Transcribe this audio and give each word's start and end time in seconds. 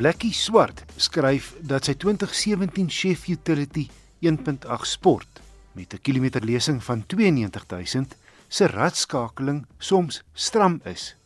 Blackie 0.00 0.32
Swart 0.32 0.78
skryf 0.96 1.50
dat 1.60 1.84
sy 1.84 1.92
2017 2.00 2.86
Chef 2.88 3.26
Utility 3.28 3.82
1.8 4.24 4.88
Sport 4.88 5.42
met 5.76 5.92
'n 5.92 6.00
kilometerlesing 6.00 6.80
van 6.84 7.04
92000 7.06 8.16
se 8.48 8.66
radskakeling 8.66 9.66
soms 9.78 10.22
stram 10.32 10.80
is. 10.84 11.16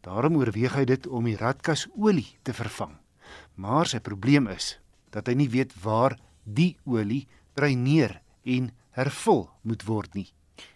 Daarom 0.00 0.36
oorweeg 0.36 0.74
hy 0.74 0.84
dit 0.84 1.06
om 1.06 1.24
die 1.24 1.36
radkas 1.36 1.88
olie 1.96 2.36
te 2.42 2.52
vervang. 2.52 2.98
Maar 3.54 3.86
sy 3.86 4.00
probleem 4.00 4.46
is 4.46 4.78
dat 5.10 5.26
hy 5.26 5.34
nie 5.34 5.48
weet 5.48 5.72
waar 5.82 6.18
die 6.44 6.76
olie 6.84 7.26
dreineer 7.54 8.20
en 8.44 8.72
hervul 8.90 9.50
moet 9.62 9.82
word 9.84 10.14
nie. 10.14 10.28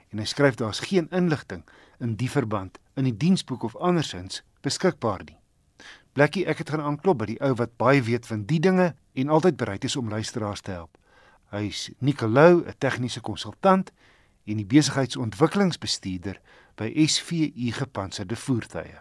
En 0.09 0.18
hy 0.18 0.25
skryf 0.25 0.55
daar's 0.55 0.80
geen 0.80 1.09
inligting 1.11 1.64
in 2.00 2.16
die 2.16 2.30
verband 2.30 2.78
in 2.95 3.05
die 3.05 3.16
diensboek 3.16 3.62
of 3.62 3.77
andersins 3.77 4.42
beskikbaar 4.62 5.24
nie. 5.24 5.37
Blackie, 6.16 6.47
ek 6.48 6.62
het 6.62 6.70
gaan 6.73 6.80
aanklop 6.80 7.19
by 7.20 7.27
die 7.29 7.41
ou 7.45 7.51
wat 7.61 7.75
baie 7.77 8.01
weet 8.01 8.24
van 8.24 8.47
die 8.48 8.57
dinge 8.65 8.87
en 9.20 9.33
altyd 9.37 9.59
bereid 9.61 9.83
is 9.84 9.98
om 10.01 10.09
luisteraars 10.09 10.62
te 10.65 10.73
help. 10.73 10.95
Hy's 11.52 11.91
Nicolou, 12.01 12.65
'n 12.65 12.74
tegniese 12.80 13.20
konsultant 13.20 13.93
en 14.47 14.57
die 14.57 14.65
besigheidsontwikkelingsbestuurder 14.65 16.38
by 16.80 16.88
SVU 17.05 17.69
Gepantserde 17.80 18.37
Voertuie. 18.37 18.97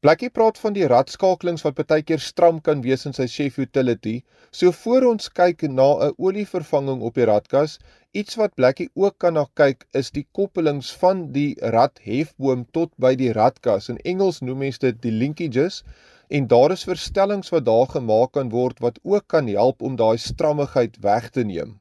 Blackie 0.00 0.30
praat 0.30 0.58
van 0.58 0.72
die 0.72 0.86
radskakelings 0.88 1.66
wat 1.66 1.76
baie 1.76 2.02
keer 2.02 2.18
stram 2.20 2.62
kan 2.62 2.80
wees 2.80 3.04
in 3.04 3.12
sy 3.12 3.26
Chef 3.26 3.58
Utility. 3.58 4.22
So 4.50 4.72
voor 4.72 5.04
ons 5.10 5.28
kyk 5.28 5.62
na 5.68 6.08
'n 6.08 6.14
olievervanging 6.16 7.02
op 7.02 7.14
die 7.14 7.24
radkas, 7.24 7.78
iets 8.12 8.36
wat 8.40 8.54
Blackie 8.54 8.88
ook 8.94 9.18
kan 9.18 9.34
na 9.34 9.44
kyk 9.54 9.84
is 9.92 10.10
die 10.10 10.26
koppelings 10.32 10.96
van 10.96 11.32
die 11.32 11.56
radhefboom 11.60 12.64
tot 12.72 12.90
by 12.96 13.14
die 13.14 13.32
radkas. 13.32 13.88
In 13.88 13.98
Engels 13.98 14.40
noem 14.40 14.58
mense 14.58 14.80
dit 14.80 15.02
die 15.02 15.12
linkages 15.12 15.84
en 16.28 16.46
daar 16.46 16.70
is 16.70 16.84
verstellings 16.84 17.48
wat 17.54 17.64
daar 17.64 17.86
gemaak 17.86 18.32
kan 18.32 18.50
word 18.50 18.78
wat 18.78 18.98
ook 19.02 19.26
kan 19.26 19.46
help 19.46 19.82
om 19.82 19.96
daai 19.96 20.18
strammigheid 20.18 20.96
weg 21.00 21.30
te 21.30 21.44
neem. 21.44 21.80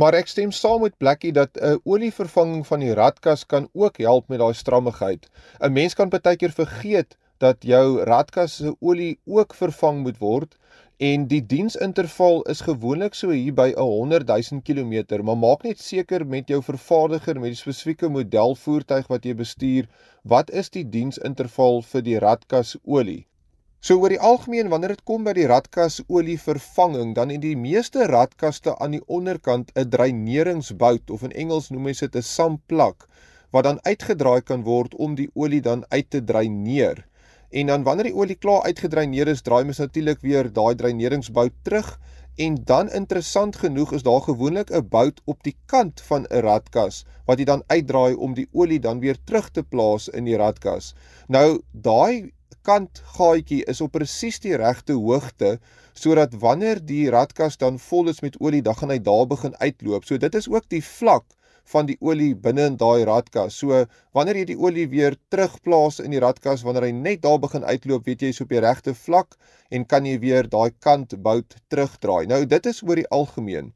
Maar 0.00 0.14
ek 0.16 0.30
stem 0.32 0.52
saam 0.56 0.80
met 0.80 0.96
Blackie 0.96 1.32
dat 1.32 1.58
'n 1.60 1.80
olievervanging 1.84 2.66
van 2.66 2.80
die 2.80 2.94
radkas 2.94 3.46
kan 3.46 3.68
ook 3.72 3.98
help 3.98 4.28
met 4.28 4.38
daai 4.38 4.54
strammigheid. 4.54 5.28
'n 5.60 5.72
Mens 5.72 5.94
kan 5.94 6.08
baie 6.08 6.36
keer 6.36 6.54
vergeet 6.62 7.16
dat 7.38 7.56
jou 7.60 8.02
radkas 8.04 8.56
se 8.56 8.74
olie 8.80 9.18
ook 9.24 9.54
vervang 9.54 10.02
moet 10.02 10.18
word 10.18 10.56
en 11.00 11.22
die 11.28 11.40
diensinterval 11.46 12.42
is 12.42 12.60
gewoonlik 12.60 13.14
so 13.14 13.30
hier 13.30 13.54
by 13.54 13.68
'n 13.76 13.80
100 13.80 14.26
000 14.28 14.60
km, 14.62 15.22
maar 15.24 15.36
maak 15.36 15.62
net 15.62 15.80
seker 15.80 16.26
met 16.26 16.48
jou 16.48 16.62
vervaardiger 16.62 17.40
met 17.40 17.50
die 17.50 17.62
spesifieke 17.62 18.08
model 18.08 18.54
voertuig 18.54 19.06
wat 19.06 19.24
jy 19.24 19.34
bestuur, 19.34 19.88
wat 20.22 20.50
is 20.50 20.70
die 20.70 20.84
diensinterval 20.84 21.82
vir 21.82 22.02
die 22.02 22.18
radkas 22.18 22.76
olie? 22.84 23.26
So 23.80 23.96
oor 23.96 24.12
die 24.12 24.20
algemeen 24.20 24.68
wanneer 24.68 24.92
dit 24.92 25.06
kom 25.08 25.22
by 25.24 25.32
die 25.38 25.46
radkas 25.48 26.02
olie 26.12 26.36
vervanging, 26.36 27.14
dan 27.16 27.30
het 27.32 27.40
die 27.40 27.56
meeste 27.56 28.04
radkaste 28.10 28.74
aan 28.76 28.92
die 28.92 29.04
onderkant 29.08 29.70
'n 29.72 29.88
dreineringsbout 29.88 31.10
of 31.10 31.22
in 31.24 31.32
Engels 31.32 31.70
noem 31.70 31.88
mense 31.88 32.04
dit 32.04 32.16
'n 32.20 32.28
samplak 32.30 33.06
wat 33.56 33.64
dan 33.64 33.78
uitgedraai 33.88 34.42
kan 34.42 34.64
word 34.66 34.94
om 34.94 35.14
die 35.14 35.30
olie 35.34 35.62
dan 35.64 35.84
uit 35.88 36.10
te 36.10 36.20
dreineer. 36.24 37.06
En 37.50 37.66
dan 37.66 37.82
wanneer 37.82 38.04
die 38.04 38.14
olie 38.14 38.36
klaar 38.36 38.62
uitgedreineer 38.62 39.28
is, 39.28 39.40
draai 39.40 39.64
mens 39.64 39.78
natuurlik 39.78 40.20
weer 40.20 40.52
daai 40.52 40.74
dreineringsbout 40.74 41.56
terug 41.62 41.98
en 42.36 42.58
dan 42.64 42.90
interessant 42.90 43.56
genoeg 43.56 43.92
is 43.92 44.02
daar 44.02 44.20
gewoonlik 44.20 44.70
'n 44.70 44.88
bout 44.88 45.20
op 45.24 45.42
die 45.42 45.56
kant 45.66 46.00
van 46.00 46.26
'n 46.28 46.40
radkas 46.40 47.06
wat 47.24 47.38
jy 47.38 47.44
dan 47.44 47.64
uitdraai 47.66 48.14
om 48.14 48.34
die 48.34 48.48
olie 48.52 48.80
dan 48.80 49.00
weer 49.00 49.16
terug 49.24 49.50
te 49.50 49.62
plaas 49.62 50.08
in 50.08 50.24
die 50.24 50.36
radkas. 50.36 50.94
Nou 51.28 51.62
daai 51.72 52.32
kant 52.62 53.02
gaatjie 53.16 53.64
is 53.70 53.80
op 53.80 53.92
presies 53.96 54.40
die 54.44 54.56
regte 54.56 54.96
hoogte 54.98 55.58
sodat 56.00 56.34
wanneer 56.42 56.80
die 56.86 57.10
radkas 57.10 57.58
dan 57.60 57.78
vol 57.78 58.08
is 58.08 58.22
met 58.24 58.38
olie, 58.40 58.62
dan 58.62 58.76
gaan 58.78 58.90
hy 58.94 58.98
daar 59.04 59.26
begin 59.28 59.56
uitloop. 59.58 60.04
So 60.04 60.16
dit 60.16 60.34
is 60.34 60.48
ook 60.48 60.68
die 60.72 60.82
vlak 60.84 61.26
van 61.72 61.86
die 61.86 61.96
olie 62.00 62.32
binne 62.34 62.66
in 62.70 62.76
daai 62.80 63.04
radkas. 63.08 63.58
So 63.60 63.84
wanneer 64.16 64.40
jy 64.40 64.46
die 64.52 64.58
olie 64.58 64.86
weer 64.90 65.16
terugplaas 65.32 66.00
in 66.04 66.14
die 66.14 66.22
radkas 66.22 66.64
wanneer 66.66 66.88
hy 66.88 66.94
net 66.96 67.22
daar 67.26 67.38
begin 67.42 67.66
uitloop, 67.66 68.06
weet 68.08 68.24
jy 68.24 68.32
jy's 68.32 68.42
op 68.44 68.54
die 68.54 68.62
regte 68.64 68.94
vlak 68.94 69.36
en 69.70 69.86
kan 69.86 70.06
jy 70.08 70.16
weer 70.22 70.48
daai 70.50 70.70
kant 70.80 71.14
bout 71.22 71.58
terugdraai. 71.68 72.26
Nou 72.30 72.42
dit 72.46 72.66
is 72.66 72.82
oor 72.86 73.02
die 73.02 73.08
algemeen. 73.14 73.72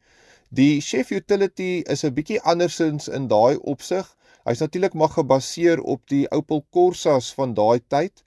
Die 0.55 0.81
Chef 0.81 1.11
Utility 1.11 1.83
is 1.91 2.05
'n 2.05 2.15
bietjie 2.15 2.41
andersins 2.43 3.09
in 3.09 3.29
daai 3.29 3.57
opsig. 3.75 4.07
Hy's 4.45 4.61
natuurlik 4.61 4.95
maar 4.95 5.09
gebaseer 5.09 5.81
op 5.81 6.03
die 6.09 6.27
Opel 6.31 6.65
Corsas 6.71 7.33
van 7.35 7.55
daai 7.55 7.81
tyd. 7.89 8.23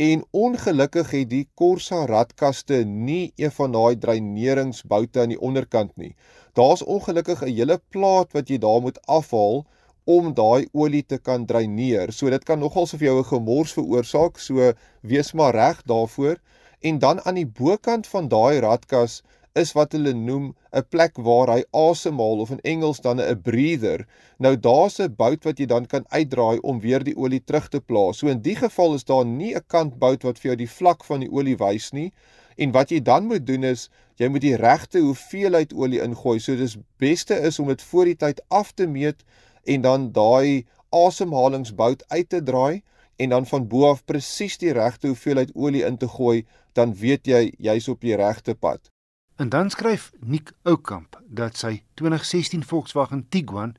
En 0.00 0.24
ongelukkig 0.32 1.10
het 1.10 1.30
die 1.30 1.46
Corsa 1.54 2.06
radkaste 2.08 2.84
nie 2.84 3.32
een 3.36 3.52
van 3.52 3.72
daai 3.72 3.98
dreineringsboute 3.98 5.20
aan 5.20 5.34
die 5.34 5.40
onderkant 5.40 5.96
nie 5.96 6.14
daar's 6.52 6.82
ongelukkig 6.82 7.42
'n 7.42 7.54
hele 7.54 7.80
plaat 7.88 8.32
wat 8.32 8.48
jy 8.48 8.58
daar 8.58 8.80
moet 8.80 9.06
afhaal 9.06 9.66
om 10.04 10.34
daai 10.34 10.68
olie 10.72 11.06
te 11.06 11.18
kan 11.18 11.46
dreineer. 11.46 12.12
So 12.12 12.30
dit 12.30 12.44
kan 12.44 12.58
nogal 12.58 12.86
so 12.86 12.96
vir 12.96 13.06
jou 13.06 13.18
'n 13.18 13.24
gemors 13.24 13.72
veroorsaak. 13.72 14.38
So 14.38 14.72
wees 15.02 15.32
maar 15.32 15.54
reg 15.54 15.82
daarvoor. 15.82 16.36
En 16.80 16.98
dan 16.98 17.24
aan 17.24 17.34
die 17.34 17.46
bokant 17.46 18.06
van 18.06 18.28
daai 18.28 18.60
radkas 18.60 19.22
is 19.58 19.72
wat 19.74 19.92
hulle 19.96 20.12
noem 20.14 20.54
'n 20.72 20.84
plek 20.88 21.16
waar 21.26 21.50
hy 21.50 21.62
asemhaal 21.70 22.42
of 22.44 22.50
in 22.50 22.60
Engels 22.72 23.00
dan 23.00 23.20
'n 23.20 23.40
breather. 23.42 24.06
Nou 24.38 24.56
daar's 24.56 25.00
'n 25.00 25.14
bout 25.16 25.44
wat 25.44 25.58
jy 25.58 25.66
dan 25.66 25.86
kan 25.86 26.04
uitdraai 26.08 26.58
om 26.60 26.80
weer 26.80 27.04
die 27.04 27.16
olie 27.16 27.42
terug 27.44 27.68
te 27.68 27.80
plaas. 27.80 28.18
So 28.18 28.28
in 28.28 28.42
die 28.42 28.56
geval 28.56 28.94
is 28.94 29.04
daar 29.04 29.26
nie 29.26 29.54
'n 29.54 29.64
kantbout 29.66 30.22
wat 30.22 30.38
vir 30.38 30.48
jou 30.50 30.56
die 30.56 30.74
vlak 30.78 31.04
van 31.04 31.20
die 31.20 31.30
olie 31.30 31.56
wys 31.56 31.90
nie. 31.92 32.12
En 32.56 32.72
wat 32.72 32.90
jy 32.90 33.00
dan 33.02 33.26
moet 33.26 33.46
doen 33.46 33.64
is 33.64 33.90
jy 34.16 34.28
moet 34.28 34.40
die 34.40 34.56
regte 34.56 34.98
hoeveelheid 34.98 35.72
olie 35.74 36.02
ingooi. 36.02 36.38
So 36.38 36.56
dis 36.56 36.76
beste 36.98 37.34
is 37.34 37.58
om 37.58 37.66
dit 37.66 37.82
voor 37.82 38.04
die 38.04 38.16
tyd 38.16 38.40
af 38.48 38.72
te 38.72 38.86
meet 38.86 39.24
en 39.64 39.80
dan 39.80 40.12
daai 40.12 40.64
asemhalingsbout 40.90 42.04
uit 42.08 42.28
te 42.28 42.42
draai 42.42 42.82
en 43.16 43.28
dan 43.28 43.46
van 43.46 43.68
bo 43.68 43.90
af 43.90 44.04
presies 44.04 44.58
die 44.58 44.72
regte 44.72 45.06
hoeveelheid 45.06 45.50
olie 45.54 45.84
in 45.84 45.96
te 45.96 46.08
gooi, 46.08 46.46
dan 46.72 46.94
weet 46.94 47.26
jy 47.26 47.52
jy's 47.58 47.88
op 47.88 48.00
die 48.00 48.16
regte 48.16 48.54
pad. 48.54 48.90
En 49.40 49.48
dan 49.48 49.70
skryf 49.70 50.12
Nick 50.18 50.52
Oukamp 50.62 51.22
dat 51.24 51.56
sy 51.56 51.82
2016 51.94 52.64
Volkswagen 52.64 53.22
Tiguan 53.28 53.70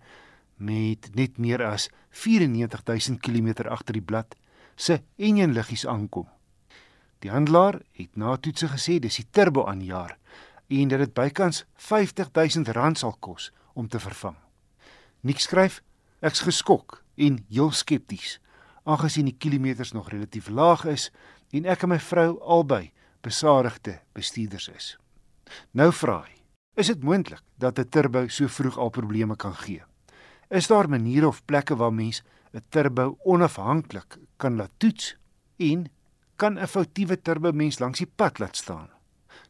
met 0.56 1.10
net 1.14 1.38
meer 1.38 1.62
as 1.62 1.90
94000 2.10 3.20
km 3.22 3.68
agter 3.70 3.94
die 3.94 4.02
blad 4.02 4.34
se 4.76 5.04
enjinliggies 5.22 5.86
aankom. 5.86 6.26
Die 7.22 7.30
handelaar 7.30 7.78
het 7.94 8.18
na 8.18 8.40
toetse 8.42 8.72
gesê 8.72 8.98
dis 8.98 9.20
die 9.22 9.28
turbo 9.30 9.68
aanjaar 9.70 10.16
en 10.68 10.90
dat 10.90 11.04
dit 11.06 11.14
bykans 11.14 11.62
R50000 11.78 12.98
sal 12.98 13.14
kos 13.20 13.52
om 13.74 13.88
te 13.88 14.02
vervang. 14.02 14.40
Nik 15.22 15.46
skryf 15.46 15.84
ek's 16.26 16.42
geskok 16.48 17.04
en 17.22 17.38
heel 17.54 17.70
skepties 17.70 18.40
aangesien 18.82 19.30
die 19.30 19.38
kilometers 19.38 19.94
nog 19.94 20.10
relatief 20.10 20.50
laag 20.50 20.88
is 20.90 21.12
en 21.54 21.70
ek 21.70 21.86
en 21.86 21.94
my 21.94 22.02
vrou 22.10 22.40
albei 22.42 22.88
besadigde 23.22 24.00
bestuurders 24.18 24.72
is. 24.74 24.96
Nou 25.72 25.92
vra 25.94 26.22
hy, 26.26 26.36
is 26.76 26.88
dit 26.88 27.04
moontlik 27.04 27.44
dat 27.58 27.80
'n 27.80 27.90
turbo 27.90 28.28
so 28.28 28.48
vroeg 28.48 28.78
al 28.78 28.90
probleme 28.90 29.36
kan 29.36 29.54
gee? 29.54 29.84
Is 30.50 30.68
daar 30.68 30.90
maniere 30.90 31.28
of 31.28 31.46
plekke 31.46 31.76
waar 31.76 31.94
mens 31.94 32.24
'n 32.54 32.64
turbo 32.70 33.18
onafhanklik 33.24 34.18
kan 34.38 34.56
laat 34.56 34.72
toets 34.78 35.16
en 35.58 35.90
kan 36.36 36.60
'n 36.60 36.68
foutiewe 36.68 37.22
turbo 37.22 37.52
mens 37.52 37.80
langs 37.80 38.00
die 38.00 38.12
pad 38.16 38.40
laat 38.40 38.58
staan? 38.58 38.90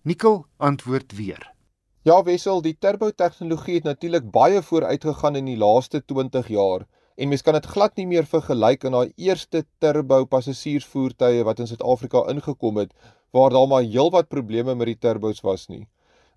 Nikkel 0.04 0.46
antwoord 0.58 1.12
weer. 1.16 1.54
Ja, 2.02 2.24
Wessel, 2.24 2.62
die 2.62 2.78
turbo 2.80 3.12
tegnologie 3.12 3.76
het 3.76 3.84
natuurlik 3.84 4.32
baie 4.32 4.62
vooruit 4.62 5.04
gegaan 5.04 5.36
in 5.36 5.46
die 5.46 5.58
laaste 5.58 6.06
20 6.06 6.48
jaar 6.48 6.88
en 7.18 7.30
mens 7.30 7.42
kan 7.42 7.54
dit 7.54 7.66
glad 7.74 7.98
nie 7.98 8.08
meer 8.08 8.26
vergelyk 8.26 8.86
aan 8.86 8.98
daai 8.98 9.14
eerste 9.18 9.64
turbo 9.84 10.26
passasiersvoertuie 10.26 11.44
wat 11.48 11.60
in 11.60 11.68
Suid-Afrika 11.68 12.24
ingekom 12.34 12.78
het 12.84 12.94
waar 13.32 13.50
daar 13.56 13.68
maar 13.68 13.84
heelwat 13.84 14.28
probleme 14.28 14.76
met 14.76 14.88
die 14.92 15.00
turbos 15.00 15.42
was 15.42 15.68
nie. 15.70 15.88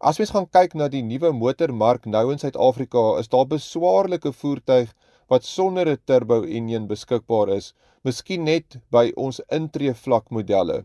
As 0.01 0.19
mens 0.19 0.31
gaan 0.35 0.47
kyk 0.51 0.75
na 0.75 0.89
die 0.93 1.03
nuwe 1.03 1.33
motormark 1.33 2.07
nou 2.07 2.31
in 2.33 2.39
Suid-Afrika, 2.39 3.19
is 3.19 3.31
daar 3.33 3.47
beswaarlike 3.51 4.33
voertuie 4.33 4.89
wat 5.33 5.45
sonder 5.45 5.89
'n 5.89 6.03
turbo 6.05 6.43
enjin 6.43 6.87
beskikbaar 6.87 7.49
is, 7.57 7.73
miskien 8.05 8.45
net 8.45 8.77
by 8.91 9.13
ons 9.17 9.41
intree 9.51 9.95
vlak 9.95 10.31
modelle. 10.31 10.85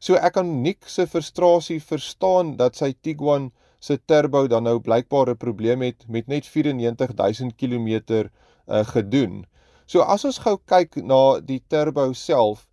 So 0.00 0.14
ek 0.14 0.32
kan 0.32 0.62
Nick 0.62 0.88
se 0.88 1.06
frustrasie 1.06 1.80
verstaan 1.80 2.56
dat 2.56 2.76
sy 2.76 2.94
Tiguan 3.02 3.52
se 3.80 3.98
turbo 3.98 4.46
dan 4.48 4.64
nou 4.64 4.78
blykbaar 4.80 5.30
'n 5.30 5.36
probleem 5.36 5.82
het 5.82 6.08
met 6.08 6.26
net 6.28 6.46
94000 6.46 7.56
km 7.56 8.28
uh, 8.68 8.84
gedoen. 8.94 9.44
So 9.86 10.00
as 10.00 10.24
ons 10.24 10.40
gou 10.40 10.56
kyk 10.70 10.96
na 11.04 11.40
die 11.40 11.60
turbo 11.68 12.12
self, 12.16 12.64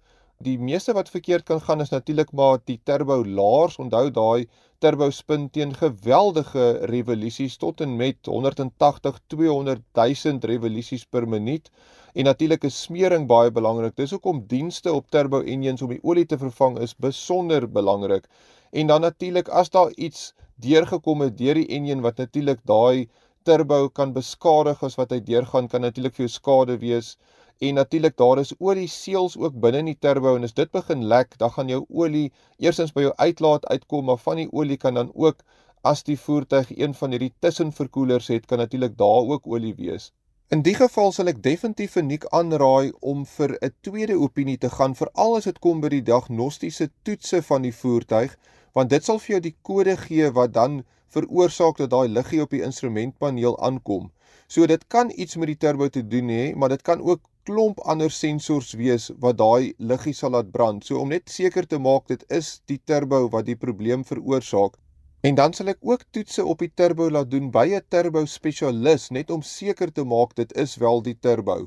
die 0.41 0.57
meeste 0.57 0.93
wat 0.97 1.09
verkeerd 1.13 1.45
kan 1.45 1.61
gaan 1.61 1.81
is 1.83 1.91
natuurlik 1.93 2.31
maar 2.33 2.59
die 2.65 2.79
turbo 2.83 3.21
laars. 3.25 3.77
Onthou 3.81 4.09
daai 4.09 4.47
turbo 4.81 5.09
spin 5.13 5.49
teen 5.53 5.73
geweldige 5.77 6.67
revolusies 6.89 7.57
tot 7.61 7.81
en 7.85 7.95
met 7.99 8.25
180 8.25 9.19
200 9.27 9.83
000 9.99 10.39
revolusies 10.53 11.05
per 11.05 11.27
minuut. 11.27 11.69
En 12.13 12.25
natuurlik 12.25 12.63
is 12.63 12.81
smering 12.81 13.27
baie 13.27 13.51
belangrik. 13.51 13.95
Dis 13.95 14.11
hoekom 14.11 14.45
dienste 14.47 14.93
op 14.93 15.11
turbo 15.11 15.41
engines 15.41 15.81
om 15.81 15.93
die 15.93 16.01
olie 16.03 16.25
te 16.25 16.37
vervang 16.37 16.79
is 16.79 16.95
besonder 16.95 17.69
belangrik. 17.69 18.25
En 18.71 18.87
dan 18.87 19.01
natuurlik 19.01 19.49
as 19.49 19.69
daar 19.69 19.91
iets 19.95 20.31
deurgekom 20.55 21.21
het 21.21 21.37
deur 21.37 21.59
die 21.59 21.67
enjin 21.67 22.01
wat 22.01 22.17
natuurlik 22.17 22.65
daai 22.65 23.09
turbo 23.43 23.89
kan 23.99 24.13
beskadig 24.13 24.83
as 24.87 24.97
wat 24.99 25.11
hy 25.15 25.19
deurgaan 25.29 25.67
kan 25.71 25.85
natuurlik 25.85 26.15
vir 26.17 26.25
jou 26.25 26.33
skade 26.33 26.77
wees. 26.81 27.15
En 27.61 27.77
natuurlik 27.79 28.15
daar 28.17 28.41
is 28.41 28.53
olie 28.59 28.87
seels 28.87 29.37
ook 29.37 29.59
binne 29.63 29.83
in 29.83 29.91
die 29.91 29.97
turbo 30.05 30.35
en 30.35 30.47
as 30.47 30.55
dit 30.57 30.71
begin 30.71 31.03
lek, 31.13 31.37
dan 31.37 31.53
gaan 31.57 31.69
jou 31.69 31.81
olie 31.89 32.31
eersins 32.57 32.93
by 32.95 33.07
jou 33.07 33.13
uitlaat 33.17 33.67
uitkom, 33.73 34.05
maar 34.05 34.21
van 34.23 34.41
die 34.41 34.47
olie 34.51 34.77
kan 34.77 34.97
dan 34.97 35.11
ook 35.13 35.43
as 35.83 36.03
die 36.03 36.17
voertuig 36.17 36.71
een 36.77 36.93
van 36.97 37.13
hierdie 37.13 37.33
tussenverkoelers 37.39 38.27
het, 38.33 38.47
kan 38.49 38.61
natuurlik 38.61 38.97
daar 38.97 39.29
ook 39.35 39.47
olie 39.47 39.75
wees. 39.77 40.11
In 40.51 40.65
die 40.67 40.73
geval 40.75 41.13
sal 41.15 41.31
ek 41.31 41.37
definitief 41.43 41.93
uniek 41.95 42.25
aanraai 42.35 42.91
om 43.11 43.21
vir 43.35 43.53
'n 43.61 43.69
tweede 43.87 44.17
opinie 44.19 44.57
te 44.57 44.69
gaan 44.69 44.95
veral 45.01 45.37
as 45.37 45.47
dit 45.47 45.59
kom 45.59 45.81
by 45.81 45.89
die 45.93 46.01
diagnostiese 46.09 46.89
toetse 47.03 47.41
van 47.49 47.61
die 47.61 47.71
voertuig 47.83 48.35
want 48.73 48.89
dit 48.89 49.05
sal 49.05 49.19
vir 49.19 49.33
jou 49.35 49.39
die 49.45 49.55
kode 49.69 49.95
gee 50.01 50.31
wat 50.35 50.53
dan 50.57 50.81
veroorsaak 51.15 51.77
dat 51.77 51.91
daai 51.93 52.07
liggie 52.09 52.41
op 52.41 52.53
die 52.55 52.63
instrumentpaneel 52.67 53.57
aankom. 53.59 54.11
So 54.47 54.67
dit 54.67 54.87
kan 54.87 55.11
iets 55.15 55.35
met 55.35 55.53
die 55.53 55.59
turbo 55.65 55.87
te 55.89 56.03
doen 56.07 56.29
hê, 56.29 56.45
maar 56.55 56.69
dit 56.69 56.81
kan 56.81 57.01
ook 57.01 57.21
klomp 57.43 57.79
ander 57.79 58.11
sensors 58.11 58.73
wees 58.73 59.09
wat 59.19 59.37
daai 59.37 59.73
liggie 59.77 60.13
sal 60.13 60.35
laat 60.35 60.51
brand. 60.51 60.85
So 60.85 60.99
om 60.99 61.09
net 61.09 61.29
seker 61.29 61.67
te 61.67 61.79
maak 61.79 62.07
dit 62.07 62.23
is 62.29 62.59
die 62.65 62.81
turbo 62.85 63.27
wat 63.29 63.45
die 63.45 63.59
probleem 63.65 64.03
veroorsaak, 64.05 64.77
En 65.29 65.35
dan 65.37 65.53
sal 65.53 65.67
ek 65.69 65.83
ook 65.85 66.03
toetse 66.15 66.43
op 66.51 66.61
die 66.63 66.71
turbo 66.79 67.05
laat 67.15 67.27
doen 67.31 67.49
by 67.55 67.65
'n 67.77 67.83
turbo 67.93 68.21
spesialis 68.35 69.03
net 69.17 69.33
om 69.35 69.43
seker 69.49 69.91
te 69.97 70.05
maak 70.13 70.31
dit 70.39 70.55
is 70.63 70.71
wel 70.83 71.03
die 71.07 71.13
turbo. 71.25 71.57